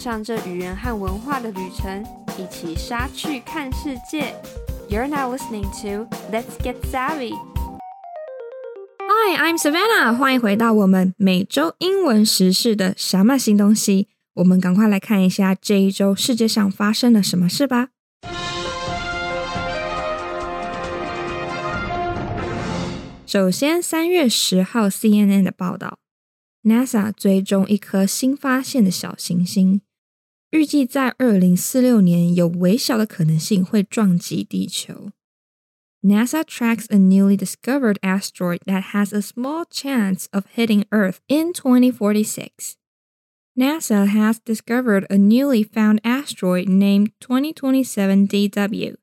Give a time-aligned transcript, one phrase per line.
[0.00, 2.02] 上这语言和文化的旅程，
[2.38, 4.34] 一起杀去看世界。
[4.88, 7.34] You're now listening to Let's Get Savvy.
[8.98, 14.08] Hi, I'm Savannah，欢迎回到我们每周英文时事的什么新东西。
[14.36, 17.88] 我们赶快来看一下这一周世界上发生了什么事吧。
[23.26, 25.98] 首先，三月十号，CNN 的报道
[26.64, 29.82] ，NASA 追踪一颗新发现的小行星，
[30.51, 35.11] 预计在二零四六年有微小的可能性会撞击地球。
[36.05, 42.75] NASA tracks a newly discovered asteroid that has a small chance of hitting Earth in 2046.
[43.57, 48.95] NASA has discovered a newly found asteroid named 2027 DW,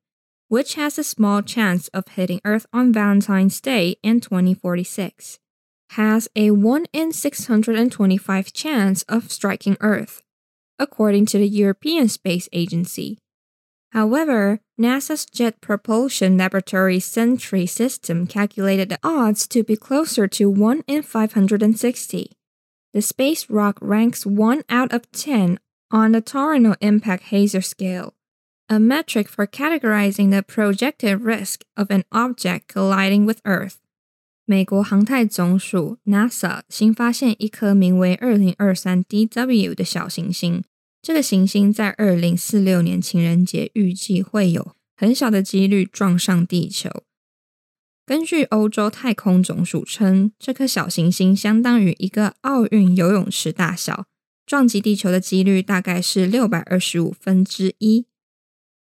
[0.49, 5.39] which has a small chance of hitting Earth on Valentine's Day in 2046.
[5.91, 10.23] Has a 1 in 625 chance of striking Earth,
[10.80, 13.18] according to the European Space Agency.
[13.92, 20.84] However, NASA's Jet Propulsion Laboratory Sentry system calculated the odds to be closer to 1
[20.88, 22.32] in 560.
[22.94, 28.14] The space rock ranks 1 out of 10 on the Torino Impact Hazard Scale,
[28.70, 33.80] a metric for categorizing the projected risk of an object colliding with Earth.
[34.50, 40.64] 美国航太总署 NASA 新发现一颗名为2023 DW 的小行星，
[41.02, 46.90] 这个行星在2046年情人节预计会有很小的几率撞上地球。
[48.06, 54.06] 根据欧洲太空总署称，这颗小行星相当于一个奥运游泳池大小，
[54.46, 58.06] 撞击地球的几率大概是六百二十五分之一。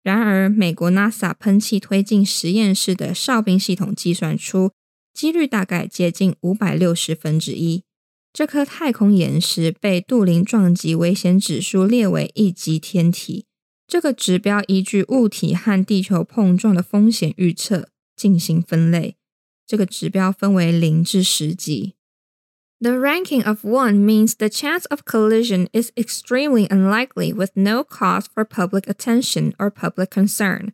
[0.04, 4.72] 然而，美国 NASA 喷气推进实验室的哨兵系统计算出，
[5.18, 7.83] 几率大概接近五百六十分之一。
[8.32, 13.45] 这颗太空岩石被杜林撞击危险指数列为一级天体，
[13.88, 17.89] 这个指标依据物体和地球碰撞的风险预测。
[18.17, 19.16] 进行分类。
[19.67, 21.94] 这个指标分为零至十级。
[22.80, 28.44] The ranking of one means the chance of collision is extremely unlikely with no cause for
[28.44, 30.72] public attention or public concern.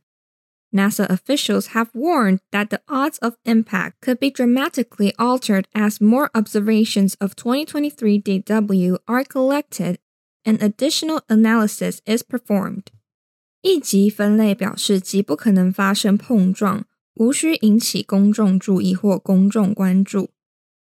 [0.73, 6.29] NASA officials have warned that the odds of impact could be dramatically altered as more
[6.35, 9.97] observations of 2023 DW are collected
[10.45, 12.89] and additional analysis is performed.
[13.63, 16.85] 一级分类表示极不可能发生碰撞，
[17.15, 20.31] 无需引起公众注意或公众关注。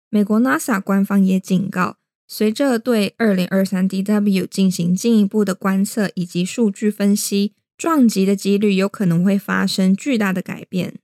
[0.08, 11.00] 美国 NASA 官方也警告，随着对2023 DW 进行进一步的观测以及数据分析， 撞击的几率有可能会发生巨大的改变。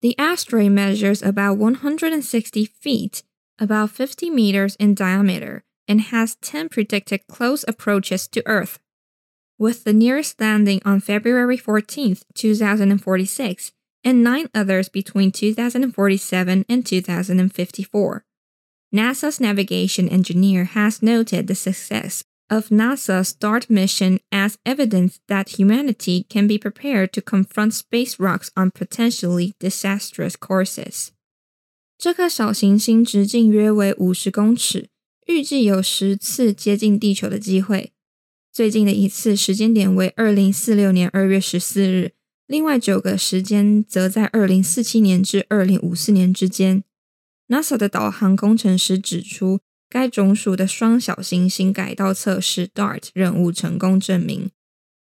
[0.00, 3.22] The asteroid measures about 160 feet,
[3.58, 8.78] about 50 meters in diameter, and has 10 predicted close approaches to Earth.
[9.58, 13.72] With the nearest landing on February 14, 2046,
[14.04, 18.24] and nine others between 2047 and 2054.
[18.94, 26.25] NASA's navigation engineer has noted the success of NASA's DART mission as evidence that humanity
[26.29, 31.11] can be prepared to confront space rocks on potentially disastrous courses.
[31.97, 34.89] 这颗小行星直径约为五十公尺，
[35.27, 37.93] 预计有十次接近地球的机会。
[38.51, 42.11] 最近的一次时间点为二零四六年二月十四日，
[42.47, 46.83] 另外九个时间则在二零四七年至二零五四年之间。
[47.47, 54.49] NASA 的导航工程师指出，该种属的双小行星改道测试 DART 任务成功证明，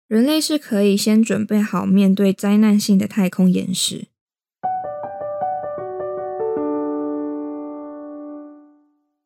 [0.07, 4.09] 人类是可以先准备好面对灾难性的太空岩石。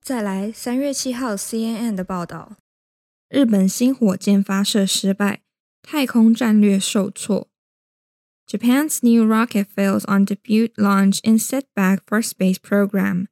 [0.01, 2.53] 再来，三月七号 CNN 的报道：
[3.27, 5.41] 日本新火箭发射失败，
[5.83, 7.49] 太空战略受挫。
[8.47, 13.27] Japan's new rocket fails on debut launch in setback for space program.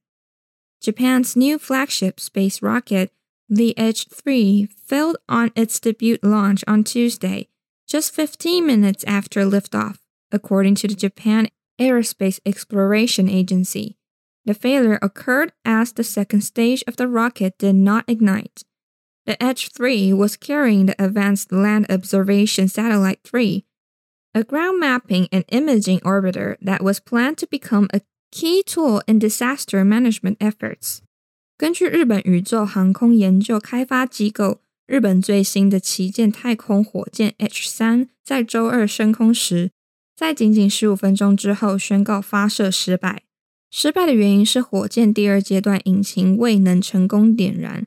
[0.88, 3.12] Japan's new flagship space rocket,
[3.50, 7.50] the H-3, failed on its debut launch on Tuesday,
[7.86, 9.98] just 15 minutes after liftoff,
[10.31, 13.98] according to the Japan Aerospace Exploration Agency.
[14.45, 18.63] The failure occurred as the second stage of the rocket did not ignite.
[19.25, 23.66] The H-3 was carrying the Advanced Land Observation Satellite 3,
[24.34, 28.00] a ground mapping and imaging orbiter that was planned to become a
[28.31, 31.00] key tool in disaster management efforts.
[31.57, 39.71] 根据日本宇宙航空研究开发机构，日本最新的旗舰太空火箭 H 三在周二升空时，
[40.15, 43.24] 在仅仅十五分钟之后宣告发射失败。
[43.69, 47.85] 失败的原因是火箭第二阶段引擎未能成功点燃。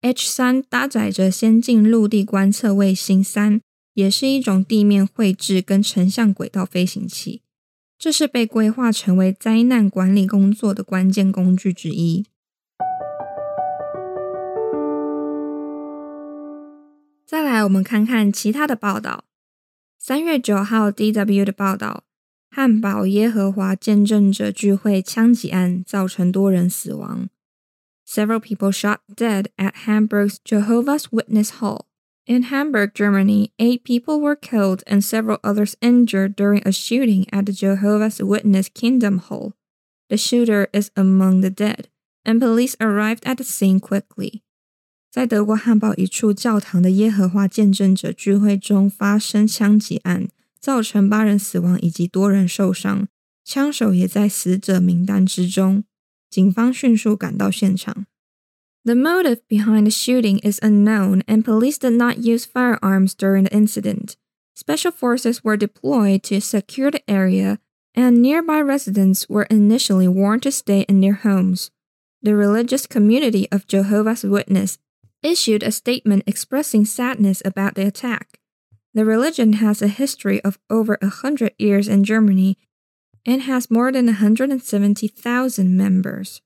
[0.00, 3.60] H 三搭载着先进陆地观测卫星三，
[3.94, 7.42] 也是一种地面绘制跟成像轨道飞行器。
[8.02, 12.26] 这是被规划成为灾难管理工作的关键工具之一。
[17.24, 19.22] 再来，我们看看其他的报道。
[20.00, 22.02] 三月九号，DW 的报道：
[22.50, 27.28] 汉堡耶和华见证者聚会枪击案造成多人死亡。
[28.04, 31.82] Several people shot dead at Hamburg's Jehovah's Witness Hall.
[32.31, 37.45] In Hamburg, Germany, eight people were killed and several others injured during a shooting at
[37.45, 39.53] the Jehovah's Witness Kingdom Hall.
[40.09, 41.87] The shooter is among the dead,
[42.25, 44.41] and police arrived at the scene quickly.
[45.09, 50.27] 在德国汉堡一处教堂的耶和华见证者聚会中发生枪击案，
[50.59, 53.07] 造成八人死亡以及多人受伤，
[53.45, 55.85] 枪手也在死者名单之中。
[56.29, 58.05] 警方迅速赶到现场。
[58.84, 63.54] The motive behind the shooting is unknown, and police did not use firearms during the
[63.54, 64.16] incident.
[64.54, 67.58] Special forces were deployed to secure the area,
[67.94, 71.70] and nearby residents were initially warned to stay in their homes.
[72.22, 74.78] The religious community of Jehovah's Witness
[75.22, 78.38] issued a statement expressing sadness about the attack.
[78.94, 82.58] The religion has a history of over a hundred years in Germany
[83.24, 86.42] and has more than 170,000 members.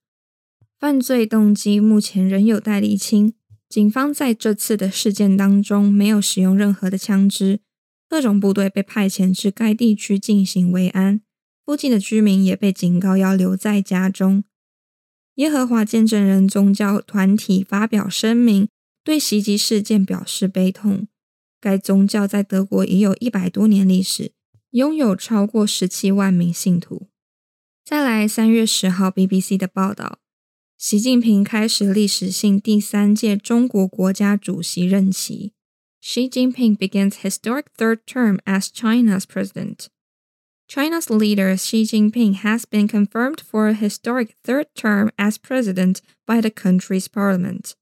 [0.79, 3.33] 犯罪动机目前仍有待厘清。
[3.69, 7.61] 警方在这次的事件当中没有使用任何的枪支，
[8.09, 11.23] 特种部队被派遣至该地区进行维安，
[11.65, 14.45] 附近的居民也被警告要留在家中。
[15.37, 18.69] 耶和华见证人宗教团体发表声明，
[19.03, 21.09] 对袭击事件表示悲痛。
[21.61, 24.33] 该宗教在德国已有一百多年历史，
[24.71, 27.09] 拥有超过十七万名信徒。
[27.85, 30.21] 再来，三月十号 BBC 的报道。
[30.78, 35.54] 习近平开始历史性第三届中国国家主席任期。
[36.02, 39.90] Xi Jinping begins historic third term as China's president.
[40.68, 46.42] China's leader Xi Jinping has been confirmed for a historic third term as president by
[46.42, 47.76] the country's parliament.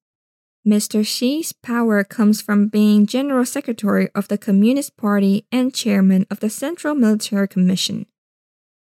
[0.67, 1.05] Mr.
[1.05, 6.49] Xi's power comes from being General Secretary of the Communist Party and Chairman of the
[6.49, 8.07] Central Military Commission.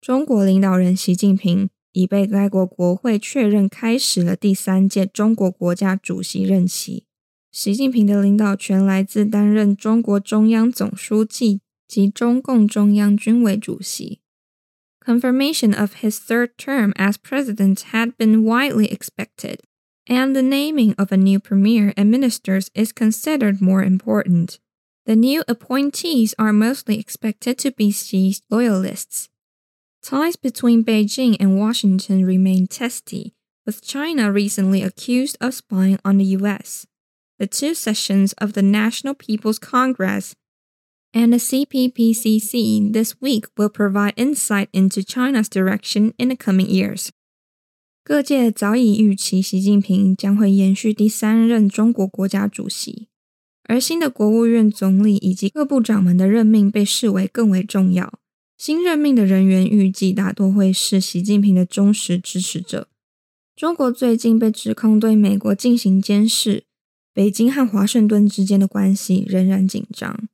[0.00, 7.04] 中国领导人习近平 已被该国国会确认开始了第三届中国国家主席任期。
[7.52, 14.20] 习近平的领导权来自担任中国中央总书记及中共中央军委主席。
[15.04, 19.60] Confirmation of his third term as president had been widely expected,
[20.06, 24.58] and the naming of a new premier and ministers is considered more important.
[25.06, 29.28] The new appointees are mostly expected to be Xi's loyalists.
[30.04, 33.34] Ties between Beijing and Washington remain testy,
[33.66, 36.86] with China recently accused of spying on the US.
[37.38, 40.34] The two sessions of the National People's Congress
[41.12, 47.10] and the CPPCC this week will provide insight into China's direction in the coming years.
[48.02, 53.08] 各界早已预期习近平将会延续第三任中国国家主席，
[53.64, 58.18] 而新的国务院总理以及各部长们的任命被视为更为重要。
[58.57, 62.87] 新任命的人员预计大多会是习近平的忠实支持者。
[63.55, 66.63] 中国最近被指控对美国进行监视，
[67.13, 70.27] 北京和华盛顿之间的关系仍然紧张。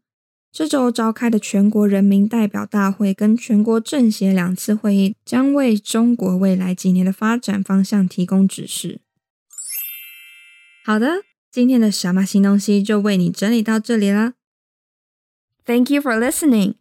[0.52, 9.00] 这周召开的全国人民代表大会跟全国政协两次会议，将为中国未来几年的发展方向提供指示。
[10.84, 14.34] 好的，今天的什么新东西就为你整理到这里了。
[15.64, 16.81] Thank you for listening.